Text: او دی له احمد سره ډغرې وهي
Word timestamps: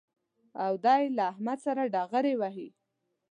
او 0.63 0.73
دی 0.85 1.01
له 1.17 1.23
احمد 1.31 1.57
سره 1.65 1.83
ډغرې 1.93 2.33
وهي 2.37 2.67